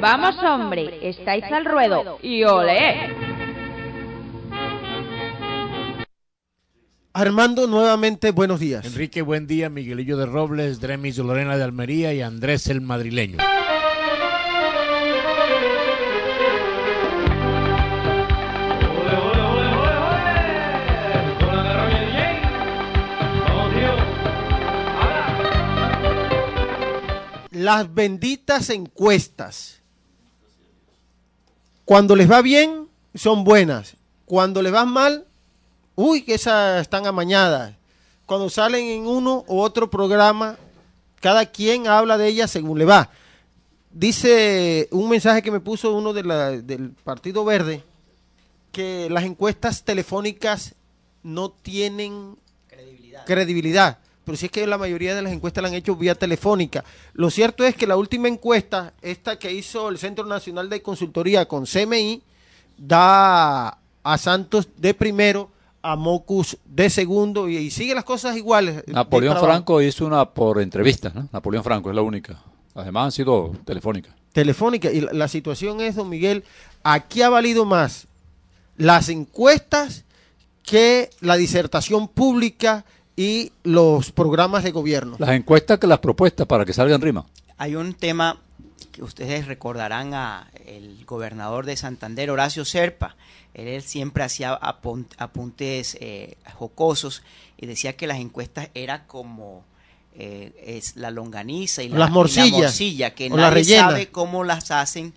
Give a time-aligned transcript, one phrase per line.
[0.00, 2.18] Vamos, hombre, estáis al ruedo.
[2.22, 3.14] Y ole.
[7.12, 8.84] Armando, nuevamente buenos días.
[8.86, 9.68] Enrique, buen día.
[9.68, 13.38] Miguelillo de Robles, Dremis Lorena de Almería y Andrés el Madrileño.
[27.50, 29.79] Las benditas encuestas.
[31.90, 33.96] Cuando les va bien, son buenas.
[34.24, 35.24] Cuando les va mal,
[35.96, 37.74] uy, que esas están amañadas.
[38.26, 40.56] Cuando salen en uno u otro programa,
[41.20, 43.10] cada quien habla de ellas según le va.
[43.90, 47.82] Dice un mensaje que me puso uno de la- del Partido Verde,
[48.70, 50.76] que las encuestas telefónicas
[51.24, 52.36] no tienen
[53.26, 53.98] credibilidad.
[54.30, 56.84] Pero si es que la mayoría de las encuestas la han hecho vía telefónica.
[57.14, 61.48] Lo cierto es que la última encuesta, esta que hizo el Centro Nacional de Consultoría
[61.48, 62.22] con CMI,
[62.78, 65.50] da a Santos de primero,
[65.82, 68.86] a Mocus de segundo y, y sigue las cosas iguales.
[68.86, 69.36] de Napoleón.
[69.36, 71.28] Franco hizo una por entrevista, ¿no?
[71.32, 72.40] Napoleón Franco es la única.
[72.76, 74.14] Las demás han sido telefónicas.
[74.32, 74.92] telefónica.
[74.92, 76.44] Y la, la situación es, don Miguel,
[76.84, 78.06] aquí ha valido más
[78.76, 80.04] las encuestas
[80.62, 82.84] que la disertación pública
[83.20, 85.16] y los programas de gobierno.
[85.18, 87.26] Las encuestas que las propuestas para que salgan rima.
[87.58, 88.38] Hay un tema
[88.92, 93.16] que ustedes recordarán a el gobernador de Santander, Horacio Serpa.
[93.52, 97.22] Él, él siempre hacía apun- apuntes eh, jocosos
[97.58, 99.64] y decía que las encuestas era como
[100.14, 104.44] eh, es la longaniza y la, Las y la morcillas, morcilla, que nadie sabe cómo
[104.44, 105.12] las hacen,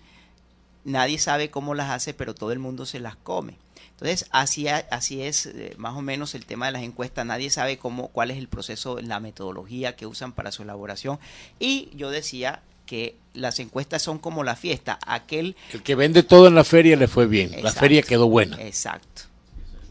[0.84, 3.56] nadie sabe cómo las hace, pero todo el mundo se las come.
[3.94, 7.24] Entonces, así, así es eh, más o menos el tema de las encuestas.
[7.24, 11.18] Nadie sabe cómo, cuál es el proceso, la metodología que usan para su elaboración.
[11.60, 14.98] Y yo decía que las encuestas son como la fiesta.
[15.06, 15.56] Aquel.
[15.72, 17.52] El que vende todo en la feria le fue bien.
[17.62, 18.60] La feria quedó buena.
[18.60, 19.22] Exacto.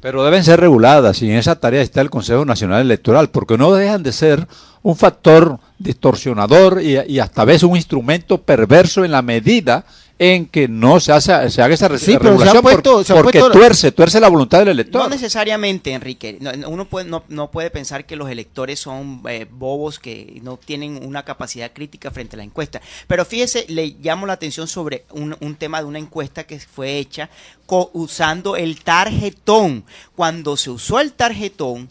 [0.02, 3.74] Pero deben ser reguladas y en esa tarea está el Consejo Nacional Electoral, porque no
[3.74, 4.50] dejan de ser
[4.82, 9.86] un factor distorsionador y, y hasta a veces un instrumento perverso en la medida
[10.32, 13.06] en que no se, hace, se haga esa Sí, pero se regulación ha puesto- por-
[13.06, 15.02] se ha porque puesto- tuerce, tuerce la voluntad del elector.
[15.04, 16.38] No necesariamente, Enrique.
[16.40, 20.40] No, no, uno puede, no, no puede pensar que los electores son eh, bobos que
[20.44, 22.82] no tienen una capacidad crítica frente a la encuesta.
[23.08, 26.98] Pero fíjese, le llamo la atención sobre un, un tema de una encuesta que fue
[26.98, 27.30] hecha
[27.66, 29.84] co- usando el tarjetón.
[30.16, 31.90] Cuando se usó el tarjetón,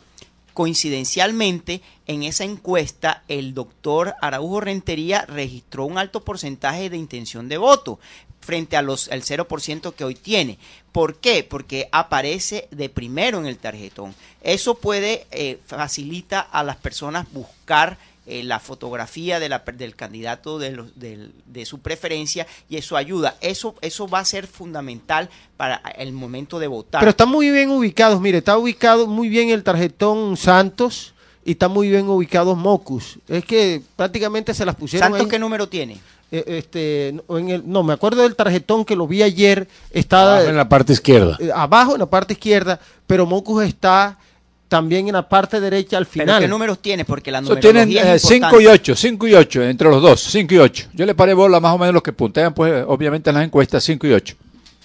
[0.53, 7.59] coincidencialmente, en esa encuesta, el doctor Araujo Rentería registró un alto porcentaje de intención de
[7.59, 7.99] voto
[8.41, 10.59] frente al 0% que hoy tiene.
[10.91, 11.45] ¿Por qué?
[11.45, 14.15] Porque aparece de primero en el tarjetón.
[14.43, 20.59] Eso puede eh, facilita a las personas buscar eh, la fotografía de la, del candidato
[20.59, 23.37] de, los- del- de su preferencia y eso ayuda.
[23.41, 27.01] Eso, eso va a ser fundamental para el momento de votar.
[27.01, 31.67] Pero están muy bien ubicados, mire, está ubicado muy bien el tarjetón Santos y está
[31.69, 33.19] muy bien ubicados Mocus.
[33.29, 35.31] Es que prácticamente se las pusieron ¿Santos ahí.
[35.31, 35.99] qué número tiene?
[36.31, 40.23] Eh, este, no, en el- no, me acuerdo del tarjetón que lo vi ayer, está
[40.37, 41.37] Abajo en la parte izquierda.
[41.41, 44.19] eh, abajo en la parte izquierda, pero Mocus está
[44.73, 46.41] también en la parte derecha al ¿Pero final.
[46.41, 47.05] qué números tiene?
[47.05, 48.63] Porque la numerología tienen es 5 importante.
[48.65, 50.87] y 8, 5 y 8, entre los dos, 5 y 8.
[50.95, 53.85] Yo le paré bola más o menos los que puntean, pues obviamente en las encuestas
[53.85, 54.35] 5 y 8.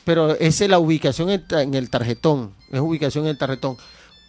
[0.03, 3.77] pero esa es la ubicación en el tarjetón, es ubicación en el tarjetón.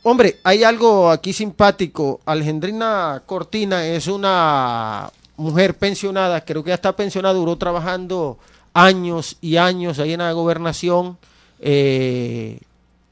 [0.05, 2.21] Hombre, hay algo aquí simpático.
[2.25, 8.39] Alejandrina Cortina es una mujer pensionada, creo que ya está pensionada, duró trabajando
[8.75, 11.19] años y años ahí en la gobernación,
[11.59, 12.61] eh,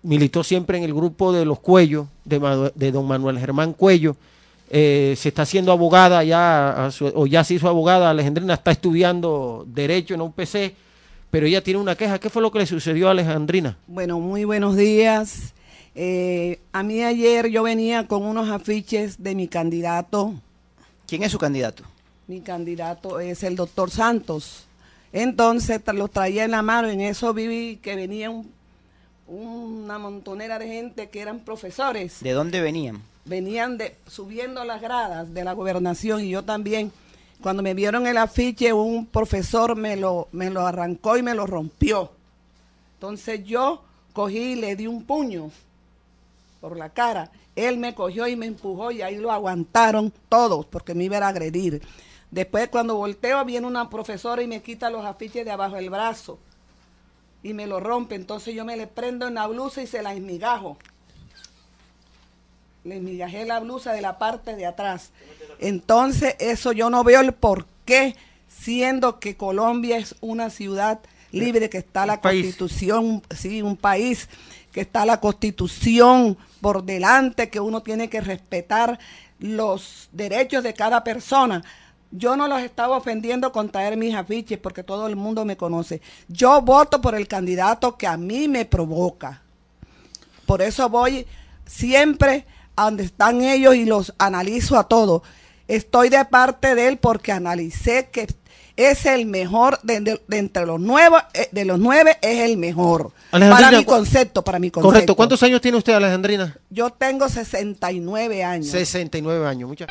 [0.06, 4.17] militó siempre en el grupo de los Cuellos, de, don Manuel Germán Cuello,
[4.70, 8.70] eh, se está haciendo abogada ya, a su- o ya se hizo abogada, Alejandrina está
[8.73, 10.75] estudiando Derecho en UPC,
[11.31, 12.19] pero ella tiene una queja.
[12.19, 13.76] ¿Qué fue lo que le sucedió a Alejandrina?
[13.87, 15.53] Bueno, muy buenos días.
[15.94, 20.35] Eh, a mí ayer yo venía con unos afiches de mi candidato.
[21.06, 21.85] ¿Quién es su candidato?
[22.26, 24.64] Mi candidato es el doctor Santos.
[25.12, 26.88] Entonces los traía en la mano.
[26.88, 28.50] En eso vi que venía un-
[29.28, 33.02] una montonera de gente que eran profesores ¿De dónde venían?
[33.25, 36.93] venían de, subiendo las gradas de la gobernación y yo también.
[37.43, 41.44] Cuando me vieron el afiche, un profesor me lo, me lo arrancó y me lo
[41.46, 42.12] rompió.
[42.94, 43.82] Entonces yo
[44.12, 45.50] cogí y le di un puño
[46.61, 47.31] por la cara.
[47.56, 51.29] Él me cogió y me empujó y ahí lo aguantaron todos porque me iba a
[51.29, 51.82] agredir.
[52.31, 56.38] Después cuando volteo viene una profesora y me quita los afiches de abajo del brazo
[57.46, 58.16] y me lo rompe.
[58.16, 60.76] Entonces yo me le prendo en la blusa y se la esmigajo.
[62.82, 65.10] Le esmigajé la blusa de la parte de atrás.
[65.60, 68.16] Entonces eso yo no veo el por qué,
[68.48, 70.98] siendo que Colombia es una ciudad
[71.31, 74.28] libre, que está la constitución, sí, un país,
[74.72, 78.98] que está la constitución por delante, que uno tiene que respetar
[79.38, 81.62] los derechos de cada persona.
[82.17, 86.01] Yo no los estaba ofendiendo con traer mis afiches porque todo el mundo me conoce.
[86.29, 89.43] Yo voto por el candidato que a mí me provoca.
[90.47, 91.27] Por eso voy
[91.67, 95.23] siempre a donde están ellos y los analizo a todos.
[95.69, 98.29] Estoy de parte de él porque analicé que
[98.77, 103.13] es el mejor de, entre los nueve, eh, de los nueve es el mejor.
[103.31, 104.89] Para mi concepto, para mi concepto.
[104.89, 105.17] Correcto.
[105.17, 106.57] ¿Cuántos años tiene usted, Alejandrina?
[106.71, 108.69] Yo tengo 69 años.
[108.69, 109.69] 69 años.
[109.69, 109.89] Muchas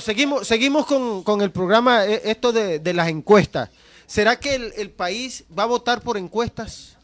[0.00, 3.70] Seguimos, seguimos con, el programa, eh, esto de, las encuestas.
[4.06, 6.96] ¿Será que el, país va a votar por encuestas?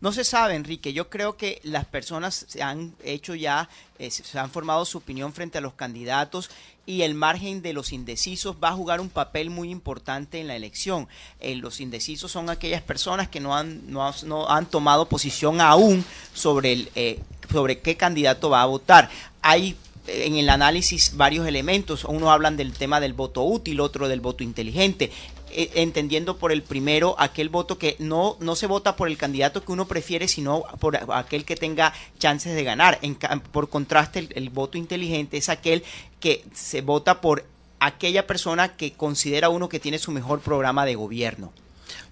[0.00, 0.92] No se sabe, Enrique.
[0.92, 5.32] Yo creo que las personas se han hecho ya, eh, se han formado su opinión
[5.32, 6.50] frente a los candidatos
[6.86, 10.56] y el margen de los indecisos va a jugar un papel muy importante en la
[10.56, 11.08] elección.
[11.40, 16.04] Eh, los indecisos son aquellas personas que no han, no, no han tomado posición aún
[16.34, 17.20] sobre, el,
[17.50, 19.08] sobre qué candidato va a votar.
[19.40, 19.76] Hay
[20.06, 22.04] en el análisis varios elementos.
[22.04, 25.10] Uno hablan del tema del voto útil, otro del voto inteligente,
[25.50, 29.64] eh, entendiendo por el primero aquel voto que no, no se vota por el candidato
[29.64, 32.98] que uno prefiere, sino por aquel que tenga chances de ganar.
[33.02, 33.16] En,
[33.52, 35.84] por contraste, el, voto inteligente es aquel
[36.20, 37.44] que se vota por
[37.80, 41.52] aquella persona que considera uno que tiene su mejor programa de gobierno.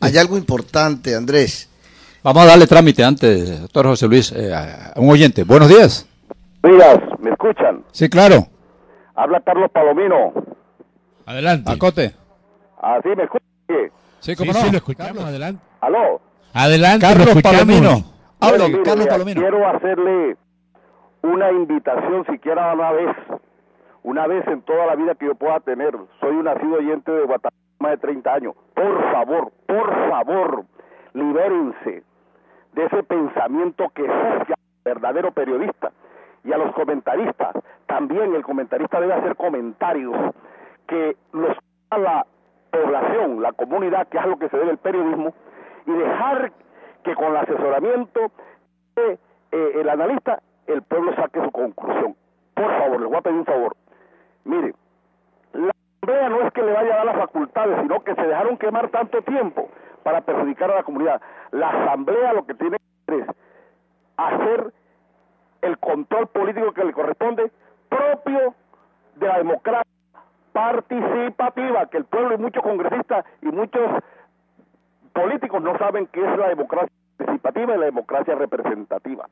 [0.01, 1.69] Hay algo importante, Andrés.
[2.23, 5.45] Vamos a darle trámite antes, doctor José Luis, eh, a un oyente.
[5.45, 6.07] Buenos días.
[6.63, 7.85] Días, ¿me escuchan?
[7.91, 8.47] Sí, claro.
[9.15, 10.33] Habla Carlos Palomino.
[11.25, 11.73] Adelante.
[11.73, 12.15] Acote.
[12.83, 13.49] Ah, sí, ¿me escuchan?
[14.19, 14.59] Sí, como no?
[14.59, 15.63] Sí, lo escuchamos, adelante.
[15.81, 16.21] ¿Aló?
[16.53, 18.05] Adelante, Carlos Palomino.
[18.41, 19.41] Hable, Carlos Palomino.
[19.41, 20.37] Quiero hacerle
[21.23, 23.17] una invitación, siquiera una vez,
[24.03, 25.97] una vez en toda la vida que yo pueda tener.
[26.21, 28.55] Soy un nacido oyente de Guatemala más de 30 años.
[28.75, 30.65] Por favor, por favor,
[31.15, 32.03] libérense
[32.75, 34.11] de ese pensamiento que es
[34.85, 35.91] verdadero periodista
[36.45, 37.55] y a los comentaristas.
[37.87, 40.17] También el comentarista debe hacer comentarios
[40.87, 41.57] que los
[41.91, 42.27] a la
[42.71, 45.35] población, la comunidad, que es lo que se debe el periodismo,
[45.87, 46.53] y dejar
[47.03, 48.31] que con el asesoramiento
[48.95, 49.19] de
[49.53, 52.15] eh, el analista el pueblo saque su conclusión.
[52.55, 53.77] Por favor, les voy a pedir un favor.
[54.45, 54.75] Mire,
[55.53, 55.73] la
[56.03, 58.89] asamblea no es que le vaya a dar las facultades, sino que se dejaron quemar
[58.91, 59.69] tanto tiempo
[60.03, 61.21] para perjudicar a la comunidad.
[61.51, 63.37] La asamblea lo que tiene que hacer es
[64.17, 64.73] hacer
[65.63, 67.51] el control político que le corresponde
[67.89, 68.55] propio
[69.17, 69.91] de la democracia
[70.53, 73.83] participativa, que el pueblo y muchos congresistas y muchos
[75.13, 79.27] políticos no saben qué es la democracia participativa y la democracia representativa.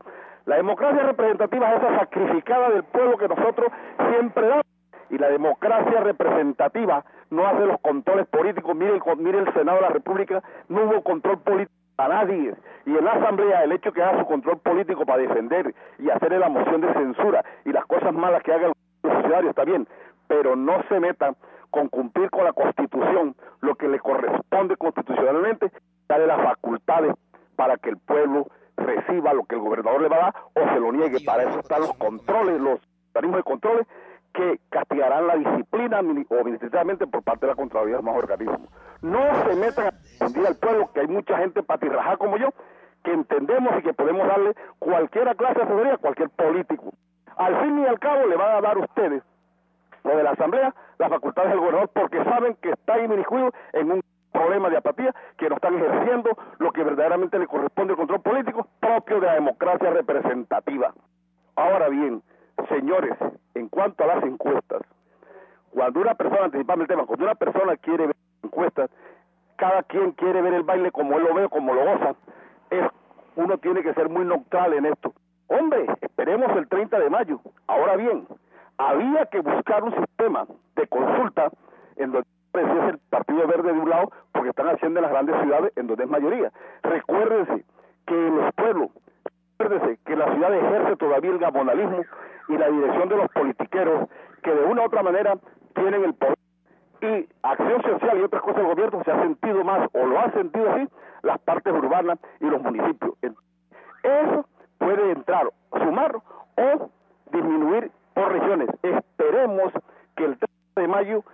[0.47, 3.69] La democracia representativa es esa sacrificada del pueblo que nosotros
[4.11, 4.67] siempre damos
[5.11, 8.77] y la democracia representativa no hace los controles políticos.
[8.77, 12.55] Mire, mire el Senado de la República, no hubo control político a nadie.
[12.87, 16.33] Y en la Asamblea el hecho que haga su control político para defender y hacer
[16.33, 19.87] la moción de censura y las cosas malas que hagan los funcionarios está bien,
[20.27, 21.37] pero no se metan
[21.71, 25.71] con cumplir con la Constitución lo que le corresponde constitucionalmente,
[26.09, 27.15] darle las facultades
[27.57, 30.81] para que el pueblo reciba lo que el gobernador le va a dar o se
[30.81, 31.19] lo niegue.
[31.27, 32.81] Para eso están los controles, los
[33.13, 33.87] organismos de controles
[34.33, 38.61] que castigarán la disciplina o administrativamente por parte de la Contraloría de los más organismos.
[39.03, 39.91] No se metan
[40.29, 42.49] confundir al pueblo, que hay mucha gente patirrajada como yo,
[43.03, 46.93] que entendemos y que podemos darle cualquier clase de asesoría a cualquier político.
[47.37, 49.23] Al fin y al cabo le van a dar ustedes,
[50.05, 54.03] lo de la Asamblea, las facultades del gobernador, porque saben que está inmiscuido en un
[54.33, 58.69] problema de apatía, que no están ejerciendo lo que verdaderamente le corresponde al control político
[58.81, 60.93] propio de la democracia representativa.
[61.57, 62.23] Ahora bien,
[62.69, 63.17] señores,
[63.55, 64.83] en cuanto a las encuestas,
[65.71, 68.91] cuando una persona, anticipando el tema, cuando una persona quiere ver encuestas,
[69.59, 72.15] cada quien quiere ver el baile como él lo ve, como lo goza,
[72.71, 72.87] es,
[73.35, 75.13] uno tiene que ser muy neutral en esto.
[75.49, 77.41] Hombre, esperemos el 30 de mayo.
[77.67, 78.27] Ahora bien,
[78.79, 80.47] había que buscar un sistema
[80.77, 81.51] de consulta
[81.97, 85.41] en donde es el Partido Verde de un lado, porque están haciendo en las grandes
[85.43, 86.53] ciudades en donde es mayoría.
[86.83, 87.65] Recuérdense
[88.07, 88.91] que los pueblos,
[89.59, 92.03] recuérdense que la ciudad ejerce todavía el gamonalismo
[92.49, 94.09] y la dirección de los politiqueros
[94.43, 95.35] que de una u otra manera
[95.75, 96.38] tienen el poder
[97.01, 100.31] y acción social y otras cosas del gobierno se ha sentido más o lo ha
[100.33, 100.89] sentido así
[101.23, 103.15] las partes urbanas y los municipios.
[104.03, 104.47] Eso
[104.79, 106.91] puede entrar, sumar o
[107.33, 108.69] disminuir por regiones.
[108.83, 109.73] Esperemos
[110.17, 111.25] que el 3 de mayo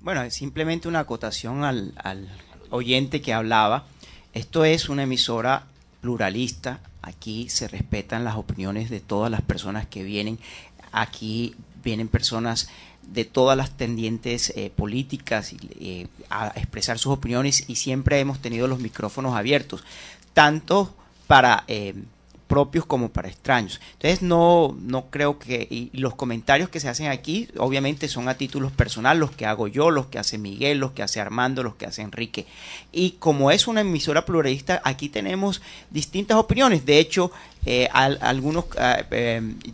[0.00, 2.28] Bueno, simplemente una acotación al, al
[2.70, 3.82] oyente que hablaba.
[4.34, 5.64] Esto es una emisora
[6.00, 6.78] pluralista.
[7.06, 10.40] Aquí se respetan las opiniones de todas las personas que vienen.
[10.90, 12.68] Aquí vienen personas
[13.02, 18.66] de todas las tendientes eh, políticas eh, a expresar sus opiniones y siempre hemos tenido
[18.66, 19.84] los micrófonos abiertos,
[20.34, 20.96] tanto
[21.28, 21.94] para eh,
[22.46, 23.80] propios como para extraños.
[23.94, 28.34] Entonces no, no creo que, y los comentarios que se hacen aquí obviamente son a
[28.34, 31.74] títulos personales, los que hago yo, los que hace Miguel, los que hace Armando, los
[31.74, 32.46] que hace Enrique.
[32.92, 35.60] Y como es una emisora pluralista, aquí tenemos
[35.90, 36.86] distintas opiniones.
[36.86, 37.32] De hecho,
[37.92, 38.66] algunos,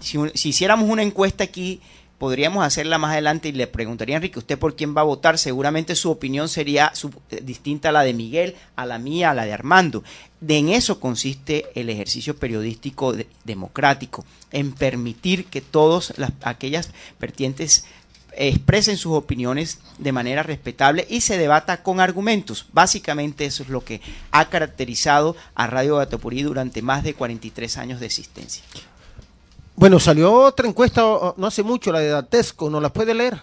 [0.00, 1.80] si, si hiciéramos una encuesta aquí,
[2.22, 5.38] podríamos hacerla más adelante y le preguntaría Enrique, ¿usted por quién va a votar?
[5.38, 6.92] Seguramente su opinión sería
[7.30, 10.04] eh, distinta a la de Miguel, a la mía, a la de Armando.
[10.40, 13.12] De en eso consiste el ejercicio periodístico
[13.42, 17.86] democrático, en permitir que todas aquellas vertientes
[18.34, 22.66] expresen sus opiniones de manera respetable y se debata con argumentos.
[22.72, 24.00] Básicamente eso es lo que
[24.30, 28.62] ha caracterizado a Radio Gatopurí durante más de 43 años de existencia.
[29.76, 31.02] Bueno, salió otra encuesta
[31.36, 33.40] no hace mucho, la de Datesco, ¿no la puede leer?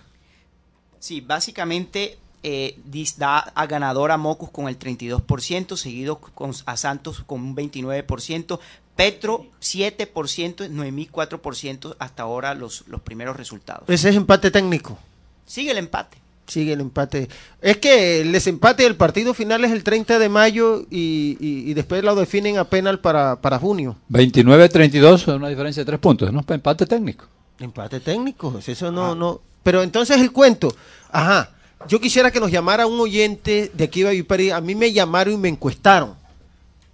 [0.99, 2.77] Sí, básicamente eh,
[3.17, 8.59] da a ganador a Mocus con el 32%, seguido con, a Santos con un 29%,
[8.95, 13.89] Petro 7%, Noemí 4% hasta ahora los, los primeros resultados.
[13.89, 14.97] Ese es empate técnico.
[15.45, 16.17] Sigue el empate
[16.49, 17.29] sigue el empate.
[17.61, 22.15] Es que el desempate del partido final es el 30 de mayo y, después lo
[22.15, 23.95] definen apenas para, para junio.
[24.11, 26.43] 29-32 una diferencia de tres puntos, ¿no?
[26.47, 27.25] Empate técnico.
[27.59, 29.15] Empate técnico, eso no, ah.
[29.15, 29.41] no.
[29.63, 30.73] Pero entonces el cuento,
[31.11, 31.51] ajá,
[31.87, 35.37] yo quisiera que nos llamara un oyente de aquí de a mí me llamaron y
[35.37, 36.15] me encuestaron.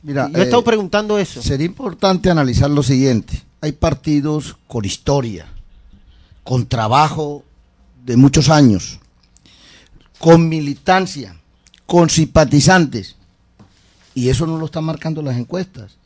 [0.03, 1.41] Mira, yo he estado eh, preguntando eso.
[1.41, 3.41] Sería importante analizar lo siguiente.
[3.61, 5.47] Hay partidos con historia,
[6.43, 7.43] con trabajo
[8.03, 8.99] de muchos años,
[10.19, 11.35] con militancia,
[11.85, 13.15] con simpatizantes.
[14.13, 15.97] Y eso no lo están marcando las encuestas.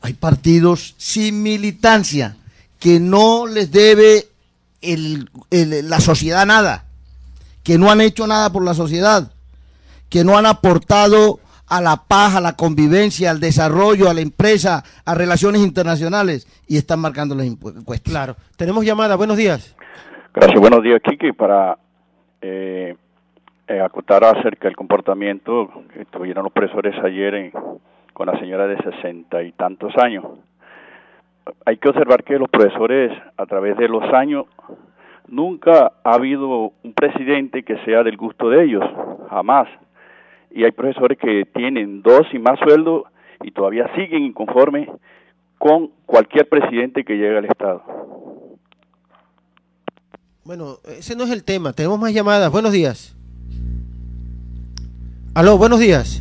[0.00, 2.36] Hay partidos sin militancia
[2.78, 4.26] que no les debe
[4.80, 6.84] la sociedad nada,
[7.62, 9.32] que no han hecho nada por la sociedad,
[10.08, 14.84] que no han aportado a la paz, a la convivencia, al desarrollo, a la empresa,
[15.04, 18.10] a relaciones internacionales y están marcando las encuestas.
[18.10, 18.36] Claro.
[18.56, 19.16] Tenemos llamada.
[19.16, 19.74] Buenos días.
[20.34, 20.60] Gracias.
[20.60, 21.32] Buenos días, Kiki.
[21.32, 21.78] Para
[22.40, 22.96] eh,
[23.68, 27.52] eh, acotar acerca del comportamiento que tuvieron los profesores ayer
[28.14, 30.24] con la señora de sesenta y tantos años.
[31.66, 34.46] Hay que observar que los profesores a través de los años
[35.26, 38.84] nunca ha habido un presidente que sea del gusto de ellos,
[39.28, 39.68] jamás.
[40.50, 43.04] Y hay profesores que tienen dos y más sueldos
[43.42, 44.88] y todavía siguen inconformes
[45.58, 47.82] con cualquier presidente que llegue al Estado.
[50.44, 51.74] Bueno, ese no es el tema.
[51.74, 52.50] Tenemos más llamadas.
[52.50, 53.17] Buenos días.
[55.38, 56.20] Aló, buenos días.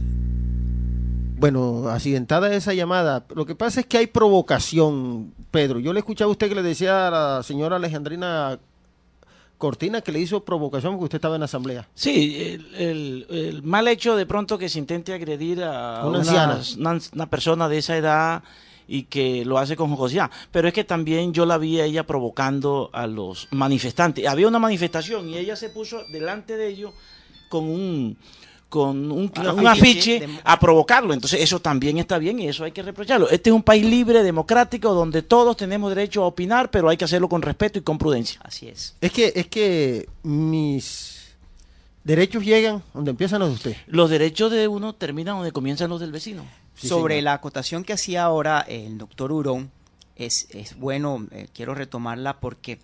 [1.40, 3.26] Bueno, accidentada esa llamada.
[3.34, 5.80] Lo que pasa es que hay provocación, Pedro.
[5.80, 8.60] Yo le escuchaba a usted que le decía a la señora Alejandrina
[9.58, 11.88] Cortina que le hizo provocación porque usted estaba en la asamblea.
[11.96, 16.62] Sí, el, mal hecho de pronto que se intente agredir a una,
[17.12, 18.44] una, persona de esa edad
[18.88, 20.30] y que lo hace con jocosidad.
[20.52, 24.28] Pero es que también yo la vi a ella provocando a los manifestantes.
[24.28, 26.94] Había una manifestación y ella se puso delante de ellos
[27.50, 28.16] con un
[28.70, 29.32] con un,
[29.68, 31.14] afiche a provocarlo.
[31.14, 33.30] Entonces eso también está bien y eso hay que reprocharlo.
[33.30, 37.06] Este es un país libre, democrático, donde todos tenemos derecho a opinar, pero hay que
[37.06, 38.40] hacerlo con respeto y con prudencia.
[38.44, 38.96] Así es.
[39.00, 41.36] Es que, es que mis
[42.04, 43.78] derechos llegan donde empiezan los de usted.
[43.88, 46.46] Los derechos de uno terminan donde comienzan los del vecino.
[46.76, 49.72] Sobre la acotación que hacía ahora el doctor Urón,
[50.18, 52.80] es, es bueno, eh, quiero retomarla porque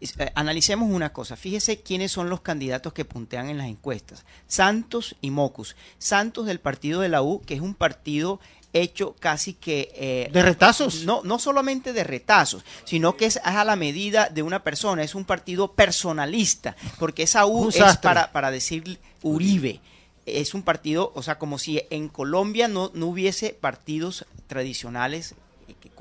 [0.00, 1.36] eh, analicemos una cosa.
[1.36, 4.24] Fíjese quiénes son los candidatos que puntean en las encuestas.
[4.46, 5.76] Santos y Mocus.
[5.98, 8.40] Santos del partido de la U, que es un partido
[8.72, 9.92] hecho casi que...
[9.94, 11.04] Eh, ¿De retazos?
[11.04, 15.14] No, no solamente de retazos, sino que es a la medida de una persona, es
[15.14, 19.80] un partido personalista, porque esa U es para, para decir Uribe.
[20.24, 25.34] es un partido, o sea, como si en Colombia no, no hubiese partidos tradicionales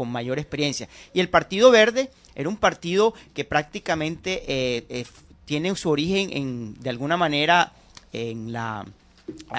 [0.02, 0.90] con mayor experiencia.
[1.14, 5.06] Y el Partido Verde era un partido que prácticamente eh, eh,
[5.46, 7.72] tiene su origen en, de alguna manera
[8.12, 8.84] en la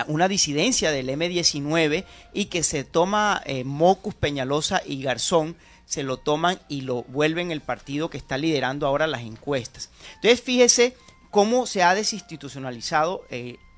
[0.08, 5.54] una disidencia del M19 y que se toma eh, Mocus, Peñalosa y Garzón,
[5.86, 9.90] se lo toman y lo vuelven el partido que está liderando ahora las encuestas.
[10.16, 10.96] Entonces fíjese
[11.30, 13.24] cómo se ha desinstitucionalizado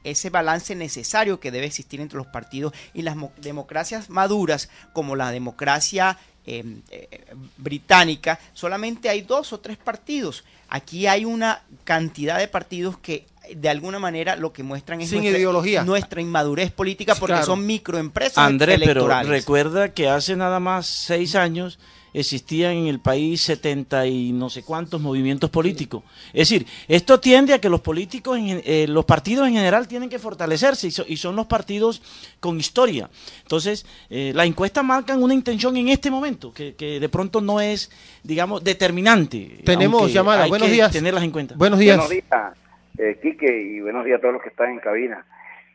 [0.05, 5.31] ese balance necesario que debe existir entre los partidos y las democracias maduras como la
[5.31, 10.45] democracia em, eh, británica, solamente hay dos o tres partidos.
[10.69, 15.39] Aquí hay una cantidad de partidos que de alguna manera lo que muestran es nuestra,
[15.39, 15.85] ideología.
[15.85, 21.79] nuestra inmadurez política porque son microempresas André, pero recuerda que hace nada más seis años
[22.15, 26.05] existían en el país 70 y no sé cuántos movimientos políticos.
[26.29, 30.21] Es decir, esto tiende a que los políticos, eh, los partidos en general tienen que
[30.21, 33.11] fortalecerse y, son los partidos con historia.
[33.43, 37.91] Entonces, eh, las encuestas marcan una intención en este momento que, de pronto no es,
[38.23, 39.59] digamos, determinante.
[39.65, 40.49] Tenemos llamadas.
[40.49, 40.93] Buenos días.
[40.93, 41.55] Tenerlas en cuenta.
[41.57, 41.97] Buenos días.
[41.97, 42.59] Buenos días,
[42.97, 45.27] eh, Quique, y buenos días a todos los que están en cabina.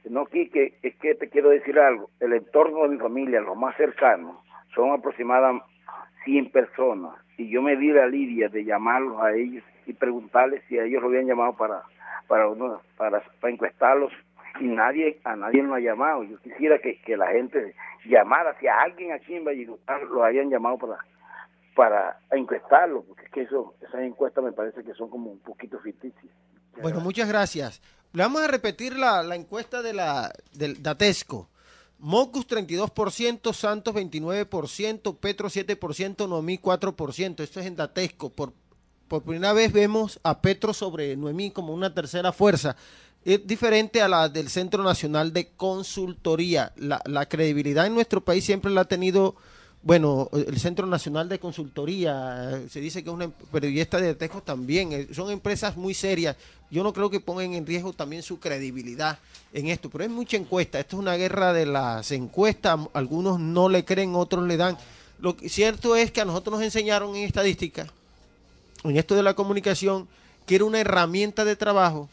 [0.06, 2.10] No, Quique, es que te quiero decir algo.
[2.22, 4.38] El entorno de mi familia, los más cercanos,
[4.74, 5.66] son aproximadamente
[6.26, 10.78] 100 personas y yo me di la lidia de llamarlos a ellos y preguntarles si
[10.78, 11.84] a ellos lo habían llamado para
[12.28, 14.12] para uno, para, encuestarlos
[14.60, 16.24] y nadie a nadie lo ha llamado.
[16.24, 17.74] Yo quisiera que, que la gente
[18.06, 20.98] llamara si a alguien aquí en Valledupar lo hayan llamado para
[21.76, 25.80] para encuestarlo porque es que eso esas encuestas me parece que son como un poquito
[25.80, 26.34] ficticias.
[26.82, 27.82] Bueno muchas gracias.
[28.12, 31.50] Vamos a repetir la, la encuesta de la del Datesco
[32.00, 37.42] Mocus 32%, Santos 29%, Petro 7%, Noemí 4%.
[37.42, 38.30] Esto es en Datesco.
[38.30, 38.54] Por,
[39.08, 42.78] por primera vez vemos a Petro sobre Noemí como una tercera fuerza.
[43.26, 46.72] Es diferente a la del Centro Nacional de Consultoría.
[46.78, 49.36] La, la credibilidad en nuestro país siempre la ha tenido
[49.82, 54.00] bueno, el Centro Nacional de Consultoría, eh, se dice que es una, pero y esta
[54.00, 56.36] de Tejo también, eh, son empresas muy serias.
[56.70, 59.20] Yo no creo que pongan en riesgo también su credibilidad
[59.54, 60.80] en esto, pero es mucha encuesta.
[60.80, 64.78] Esto es una guerra de las encuestas, algunos no le creen, otros le dan.
[65.20, 67.88] Lo cierto es que a nosotros nos enseñaron en estadística,
[68.84, 70.08] en esto de la comunicación,
[70.46, 72.10] que era una herramienta de trabajo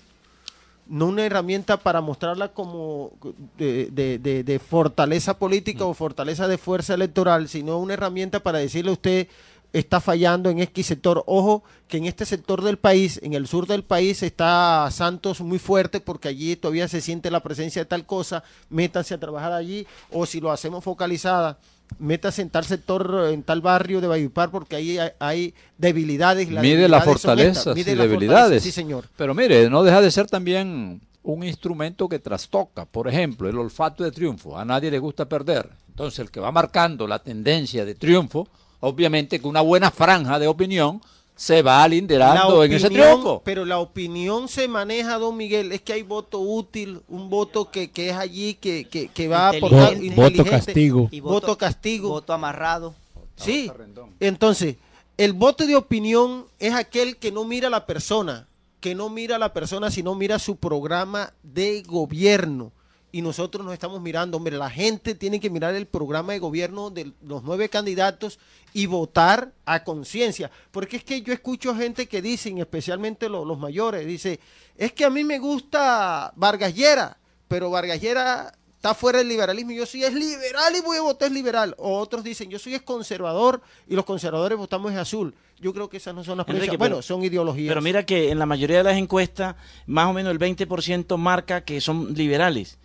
[0.89, 3.13] no una herramienta para mostrarla como
[3.57, 8.95] de, de, fortaleza política o fortaleza de fuerza electoral, sino una herramienta para decirle a
[8.95, 9.29] usted
[9.73, 11.23] está fallando en X sector.
[11.27, 15.59] Ojo que en este sector del país, en el sur del país, está Santos muy
[15.59, 19.87] fuerte porque allí todavía se siente la presencia de tal cosa, métanse a trabajar allí,
[20.11, 21.59] o si lo hacemos focalizada
[21.99, 26.49] métase en tal sector, en tal barrio de Bayupar, porque ahí hay, debilidades.
[26.49, 28.63] mide las fortalezas y debilidades.
[28.63, 29.07] sí, señor.
[29.17, 32.85] Pero mire, no deja de ser también un instrumento que trastoca.
[32.85, 34.57] Por ejemplo, el olfato de triunfo.
[34.57, 35.69] A nadie le gusta perder.
[35.89, 38.49] Entonces, el que va marcando la tendencia de triunfo,
[38.81, 41.01] obviamente que una buena franja de opinión
[41.37, 43.43] se va liderando en ese triunfo.
[43.45, 47.91] Pero la opinión se maneja, don Miguel, es que hay voto útil, un voto que,
[47.91, 51.09] que es allí, que, que, que va a aportar voto castigo.
[51.13, 52.09] Y voto, castigo.
[52.09, 52.95] Voto amarrado.
[53.37, 53.71] Sí,
[54.19, 54.77] entonces,
[55.19, 58.49] el voto de opinión es aquel que no mira a la persona,
[58.81, 62.73] que no mira a la persona, sino mira su programa de gobierno
[63.17, 64.37] y nosotros nos estamos mirando.
[64.37, 68.39] Hombre, la gente tiene que mirar el programa de gobierno de los nueve candidatos
[68.75, 70.51] y votar a conciencia.
[70.71, 74.39] Porque es que yo escucho gente que dicen, especialmente los, mayores, dice,
[74.77, 77.17] es que a mí me gusta Vargas Llera,
[77.49, 81.01] pero Vargas Llera está fuera del liberalismo y yo soy es liberal y voy a
[81.01, 81.75] votar liberal.
[81.79, 85.35] O otros dicen, yo soy es conservador y los conservadores votamos es azul.
[85.59, 86.79] Yo creo que esas no son las preferencias.
[86.79, 87.71] Bueno, son ideologías.
[87.71, 91.63] Pero mira que en la mayoría de las encuestas, más o menos el 20% marca
[91.63, 92.77] que son liberales.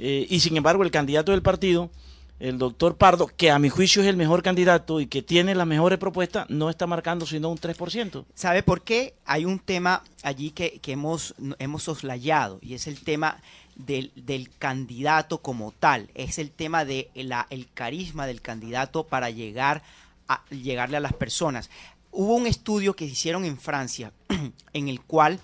[0.00, 1.90] Eh, y sin embargo, el candidato del partido,
[2.38, 5.66] el doctor Pardo, que a mi juicio es el mejor candidato y que tiene las
[5.66, 8.24] mejores propuestas, no está marcando sino un 3%.
[8.34, 9.14] ¿Sabe por qué?
[9.26, 13.42] Hay un tema allí que, hemos, hemos soslayado y es el tema
[13.76, 19.82] del, candidato como tal, es el tema de el carisma del candidato para llegar
[20.28, 21.68] a llegarle a las personas.
[22.10, 24.12] Hubo un estudio que hicieron en Francia
[24.72, 25.40] en el cual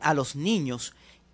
[0.00, 0.92] a los niños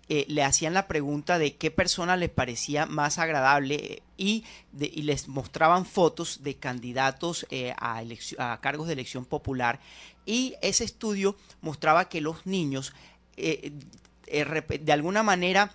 [0.09, 5.29] eh, le hacían la pregunta de qué persona les parecía más agradable eh, y, les
[5.29, 8.03] mostraban fotos de candidatos eh, a,
[8.37, 9.79] a, cargos de elección popular
[10.25, 12.93] y ese estudio mostraba que los niños
[13.37, 15.73] de alguna manera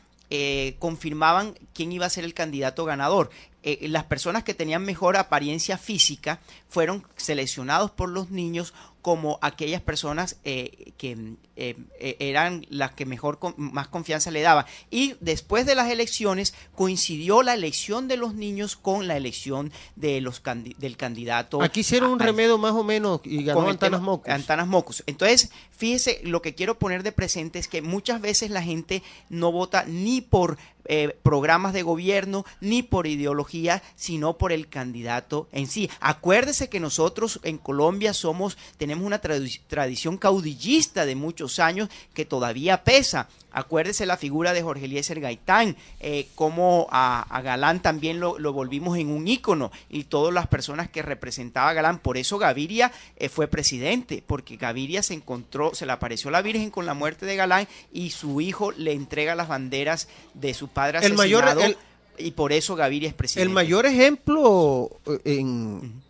[0.79, 3.31] confirmaban quién iba a ser el candidato ganador.
[3.63, 10.37] las personas que tenían mejor apariencia física fueron seleccionados por los niños como aquellas personas
[10.45, 11.13] eh, que
[11.57, 14.67] eh, eh, eran las que mejor más confianza le daban.
[14.91, 20.21] Y después de las elecciones coincidió la elección de los niños con la elección de
[20.21, 20.43] los
[20.79, 21.63] del candidato.
[21.63, 24.29] Aquí hicieron un remedio más o menos y ganó Antanas Mocos.
[24.29, 25.03] Antanas Mocos.
[25.07, 29.53] Entonces, fíjese, lo que quiero poner de presente es que muchas veces la gente no
[29.53, 30.59] vota ni por
[30.91, 35.91] eh, programas de gobierno ni por ideología, sino por el candidato en sí.
[36.01, 42.83] Acuérdese que nosotros en Colombia somos, tenemos una tradición caudillista de muchos años que todavía
[42.83, 43.29] pesa.
[43.51, 49.11] Acuérdese la figura de Jorge Eliezer Gaitán, eh, como a, Galán también lo, volvimos en
[49.11, 52.01] un ícono y todas las personas que representaba a Galán.
[52.01, 56.71] Por eso Gaviria eh, fue presidente, porque Gaviria se encontró, se le apareció la Virgen
[56.71, 60.99] con la muerte de Galán y su hijo le entrega las banderas de su padre
[60.99, 61.23] asesinado.
[61.23, 61.77] El mayor,
[62.19, 63.49] y por eso Gaviria es presidente.
[63.49, 66.03] El mayor ejemplo eh, en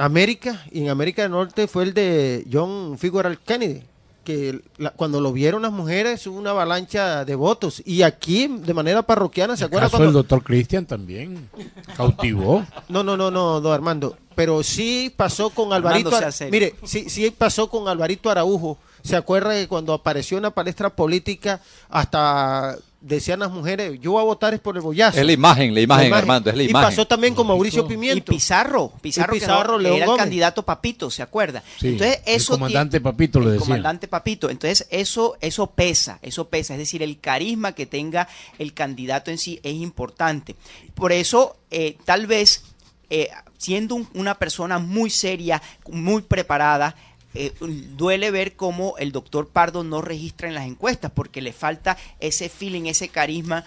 [0.00, 3.82] América y en América del Norte fue el de John Fitzgerald Kennedy
[4.24, 4.60] que
[4.96, 9.56] cuando lo vieron las mujeres hubo una avalancha de votos y aquí de manera parroquiana
[9.56, 11.48] se acuerda cuando el doctor Cristian también
[11.96, 12.64] cautivó.
[12.88, 16.10] No no no no don Armando pero sí pasó con Alvarito
[16.50, 18.78] mire sí sí pasó con Alvarito Araujo.
[19.02, 24.20] Se acuerda que cuando apareció en la palestra política hasta decían las mujeres, yo voy
[24.20, 25.18] a votar es por el bollazo.
[25.18, 26.88] Es la imagen, la imagen, Armando, es la imagen.
[26.88, 28.18] Y pasó también con Mauricio Pimiento.
[28.18, 31.62] Y Pizarro, Pizarro, era el candidato Papito, ¿se acuerda?
[31.80, 33.66] Entonces eso el comandante Papito lo decía.
[33.66, 34.50] comandante Papito.
[34.50, 36.74] Entonces eso, eso pesa, eso pesa.
[36.74, 40.56] Es decir, el carisma que tenga el candidato en sí es importante.
[40.94, 42.64] Por eso, eh, tal vez,
[43.08, 46.96] eh, siendo una persona muy seria, muy preparada,
[47.34, 47.52] eh,
[47.96, 52.48] duele ver cómo el doctor Pardo no registra en las encuestas porque le falta ese
[52.48, 53.64] feeling, ese carisma.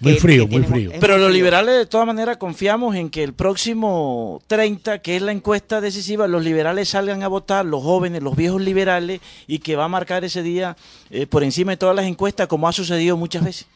[0.00, 0.92] muy frío, muy frío.
[1.00, 5.32] Pero los liberales de todas maneras confiamos en que el próximo 30, que es la
[5.32, 9.84] encuesta decisiva, los liberales salgan a votar, los jóvenes, los viejos liberales, y que va
[9.84, 10.76] a marcar ese día
[11.10, 13.66] eh, por encima de todas las encuestas, como ha sucedido muchas veces.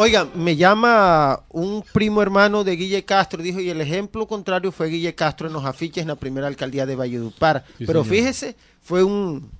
[0.00, 4.86] Oiga, me llama un primo hermano de Guille Castro, dijo, y el ejemplo contrario fue
[4.86, 7.64] Guille Castro en los afiches en la primera alcaldía de Valledupar.
[7.84, 9.50] Pero fíjese, fue un...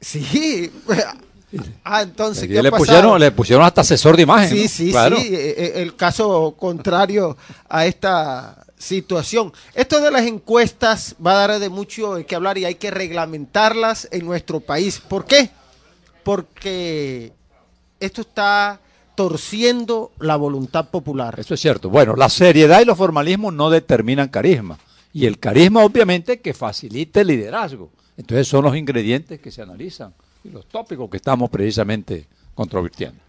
[0.00, 0.72] Sí,
[1.84, 4.50] Ah, entonces, ¿qué le, pusieron, le pusieron hasta asesor de imagen.
[4.50, 4.96] Sí, sí, sí.
[4.96, 7.36] Eh, eh, el caso contrario
[7.68, 9.52] a esta situación.
[9.74, 14.08] Esto de las encuestas va a dar de mucho que hablar y hay que reglamentarlas
[14.12, 15.00] en nuestro país.
[15.00, 15.50] ¿Por qué?
[16.22, 17.32] Porque
[17.98, 18.78] esto está
[19.14, 21.38] torciendo la voluntad popular.
[21.38, 21.90] Eso es cierto.
[21.90, 24.78] Bueno, la seriedad y los formalismos no determinan carisma.
[25.12, 27.90] Y el carisma, obviamente, que facilite el liderazgo.
[28.16, 33.20] Entonces son los ingredientes que se analizan y los tópicos que estamos precisamente controvirtiendo.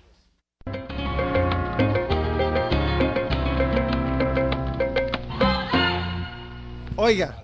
[6.95, 7.43] Oiga,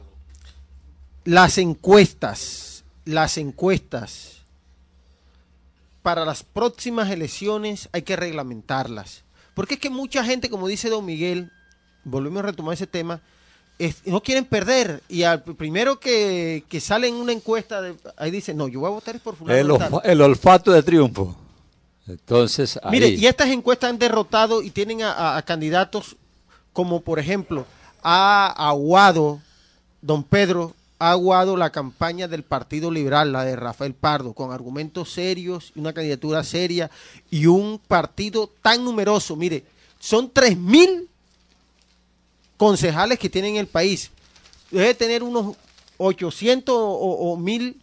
[1.23, 4.36] las encuestas, las encuestas
[6.07, 9.25] para las próximas elecciones hay que reglamentarlas.
[9.53, 11.51] Porque es que mucha gente, como dice don Miguel,
[12.05, 13.19] volvemos a retomar ese tema,
[14.05, 15.03] no quieren perder.
[15.09, 19.19] Y al primero que, sale en una encuesta, ahí dice, no, yo voy a votar
[19.19, 20.01] por fulano.
[20.05, 21.35] El, olfato de triunfo.
[22.07, 26.15] Entonces, Mire, y estas encuestas han derrotado y tienen a, candidatos
[26.71, 27.65] como, por ejemplo,
[28.01, 29.41] a Aguado,
[30.01, 35.11] don Pedro, ha aguado la campaña del Partido Liberal, la de Rafael Pardo, con argumentos
[35.11, 36.89] serios una candidatura seria
[37.29, 39.35] y un partido tan numeroso.
[39.35, 39.63] Mire,
[39.99, 41.07] son tres mil
[42.57, 44.09] concejales que tienen el país.
[44.71, 45.55] Debe tener unos
[45.97, 47.79] 800 o, mil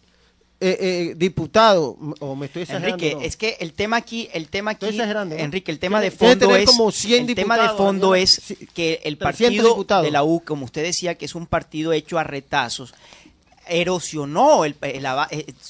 [0.59, 1.95] eh, eh, diputados.
[2.19, 3.03] O me estoy exagerando.
[3.03, 4.87] Enrique, es que el tema aquí, el tema aquí,
[5.37, 6.69] Enrique, el tema de fondo es,
[7.05, 8.41] el tema de fondo es
[8.73, 12.23] que el partido de la U, como usted decía, que es un partido hecho a
[12.23, 12.93] retazos
[13.67, 15.01] erosionó el, eh,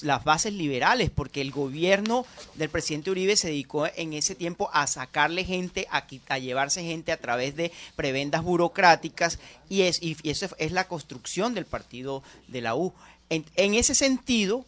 [0.02, 4.88] las bases liberales porque el gobierno del presidente Uribe se dedicó en ese tiempo a
[4.88, 10.48] sacarle gente, a, a llevarse gente a través de prebendas burocráticas y, es, y, eso
[10.58, 12.94] es la construcción del partido de la U.
[13.30, 14.66] en ese sentido,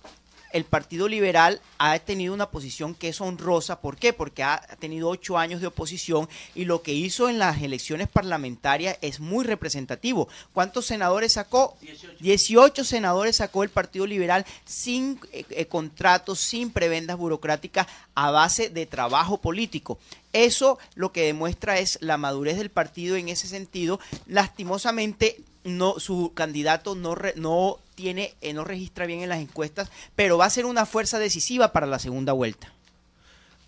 [0.54, 3.82] el Partido Liberal ha tenido una posición que es honrosa.
[3.82, 4.14] ¿Por qué?
[4.14, 8.98] Porque ha tenido ocho años de oposición y lo que hizo en las elecciones parlamentarias
[9.02, 10.28] es muy representativo.
[10.54, 11.78] ¿Cuántos senadores sacó?
[12.20, 18.70] 18, senadores sacó el Partido Liberal sin eh, eh, contratos, sin prebendas burocráticas, a base
[18.70, 20.00] de trabajo político.
[20.34, 24.00] Eso lo que demuestra es la madurez del partido en ese sentido.
[24.28, 30.38] Lastimosamente, no, su candidato no, no tiene, eh, no registra bien en las encuestas, pero
[30.38, 32.72] va a ser una fuerza decisiva para la segunda vuelta.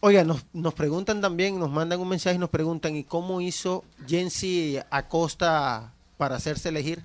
[0.02, 3.84] Oiga, nos, nos preguntan también, nos mandan un mensaje y nos preguntan, ¿y cómo hizo
[4.08, 7.04] Jensi Acosta para hacerse elegir?